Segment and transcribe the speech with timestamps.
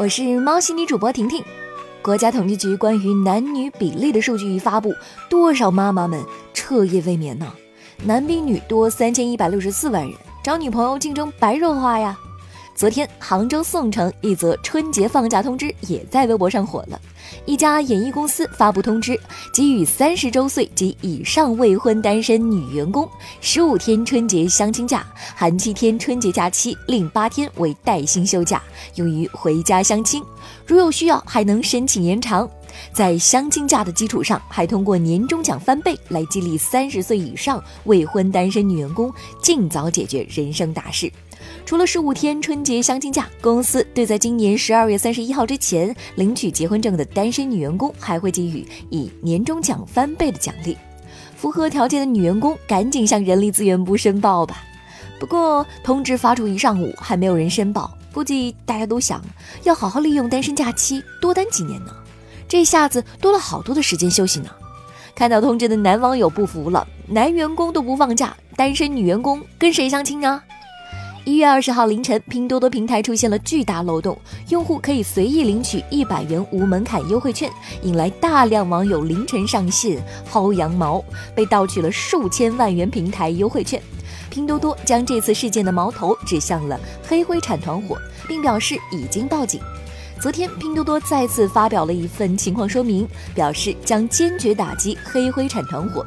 [0.00, 1.44] 我是猫系女主播婷婷。
[2.02, 4.94] 国家统计局关于男女比例的数据一发布，
[5.28, 6.24] 多少妈妈们
[6.54, 7.52] 彻夜未眠呢？
[8.04, 12.16] 男比女多三千一百六十四万人，找女朋友竞争白热化呀！
[12.78, 17.00] 昨天，杭州宋城一则春节放假通知也在微博上火了。
[17.44, 19.18] 一家演艺公司发布通知，
[19.52, 25.04] 给予三十周岁及以上未婚单身女员工十五天春节相亲假，
[25.34, 28.62] 含七天春节假期，另八天为带薪休假，
[28.94, 30.22] 用于回家相亲。
[30.64, 32.48] 如有需要，还能申请延长。
[32.92, 41.10] 在相亲假的基础上，还通过年终奖翻倍来激励三十岁以上未婚单身女员工尽早解决人生大事。
[41.64, 50.76] 除了十五天春节相亲假，公司对在今年十二月三十一号之前领取结婚证的单身女员工，还会给予以年终奖翻倍的奖励。
[51.36, 54.64] 符合条件的女员工，赶紧向人力资源部申报吧。
[55.20, 59.22] 不过通知发出一上午，还没有人申报，估计大家都想
[59.64, 61.92] 要好好利用单身假期，多单几年呢。
[62.48, 64.48] 这下子多了好多的时间休息呢。
[65.14, 70.42] 看到通知的男网友不服了，男员工都不放假，单身女员工跟谁相亲啊？
[71.28, 81.04] 一月二十号凌晨，拼多多平台出现了巨大漏洞，用户可以随意领取一百元无门槛优惠券，引来大量网友凌晨上线薅羊毛，
[81.34, 83.78] 被盗取了数千万元平台优惠券。
[84.30, 89.60] 拼多多将这次事件的矛头指向了黑灰产团伙，并表示已经报警。
[90.18, 96.02] 昨天，拼多多再次发表了一份情况说明，表示将坚决打击黑灰产团伙。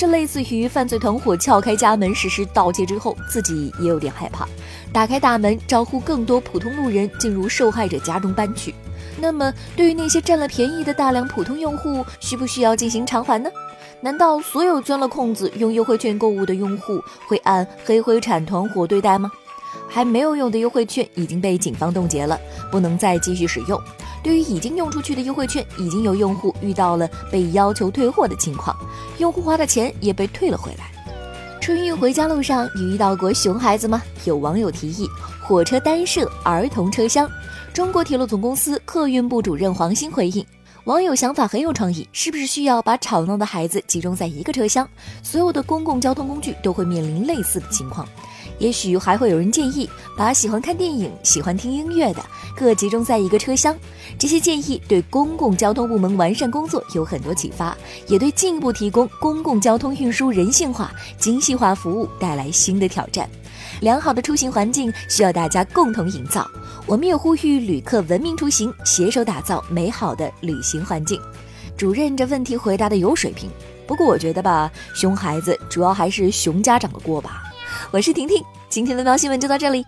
[0.00, 4.48] 这类似于犯罪团伙撬开家门实施盗窃之后，自己也有点害怕，
[4.94, 8.74] 打开大门招呼更多普通路人进入受害者家中搬去。
[9.18, 13.50] 那么，对于那些占了便宜的大量普通用户，需不需要进行偿还呢？
[14.00, 19.30] 难道所有钻了空子用优惠券购物的用户会按黑灰产团伙对待吗？
[19.86, 22.40] 还没有用的优惠券已经被警方冻结了，
[22.72, 23.78] 不能再继续使用。
[24.22, 28.76] 对于已经用出去的优惠券，已经有用户遇到了被要求退货的情况，
[29.18, 30.90] 用户花的钱也被退了回来。
[31.60, 34.02] 春运回家路上你遇到过熊孩子吗？
[34.24, 35.06] 有网友提议
[35.42, 37.30] 火车单设儿童车厢。
[37.72, 40.44] 中国铁路总公司客运部主任黄鑫回应，
[40.84, 44.88] 网友想法很有创意，是不是需要把吵闹的孩子集中在一个车厢？
[45.22, 48.08] 所有的公共交通工具都会面临类似的情况。
[48.60, 53.74] 也许还会有人建议，把喜欢看电影、喜欢听音乐的各集中在一个车厢。
[54.18, 57.76] 这些建议对公共交通部门完善工作有很多启发，
[58.06, 63.28] 也对进一步提供公共交通运输人性化、精细化服务带来新的挑战。
[63.80, 66.46] 良好的出行环境需要大家共同营造。
[66.86, 71.18] 我们也呼吁旅客文明出行，携手打造美好的旅行环境。
[71.78, 73.48] 主任这问题回答的有水平，
[73.86, 77.44] 不过我觉得吧，熊孩子主要还是熊家长的锅吧。
[77.92, 79.84] 我是婷婷，今天的喵新闻就到这里。